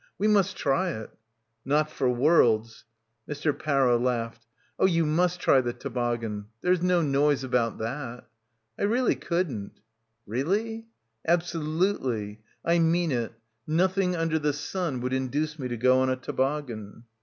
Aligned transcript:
We 0.17 0.27
must 0.27 0.57
try 0.57 0.89
it." 0.89 1.11
"Not 1.63 1.91
for 1.91 2.09
worlds." 2.09 2.85
Mr. 3.29 3.53
Parrow 3.55 3.99
laughed. 3.99 4.47
"Oh 4.79 4.87
you 4.87 5.05
must 5.05 5.39
try 5.39 5.61
the 5.61 5.73
toboggan; 5.73 6.47
there's 6.63 6.81
no 6.81 7.03
noise 7.03 7.43
about 7.43 7.77
that." 7.77 8.27
"I 8.79 8.83
really 8.85 9.13
couldn't." 9.13 9.79
"Really?" 10.25 10.87
"Absolutely. 11.27 12.41
I 12.65 12.79
mean 12.79 13.11
it. 13.11 13.31
Nothing 13.67 14.15
under 14.15 14.39
the 14.39 14.53
sun 14.53 15.01
would 15.01 15.13
induce 15.13 15.59
me 15.59 15.67
to 15.67 15.77
go 15.77 15.99
on 15.99 16.09
a 16.09 16.15
toboggan." 16.15 17.03